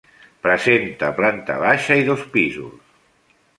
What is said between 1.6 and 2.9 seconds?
baixa i dos pisos.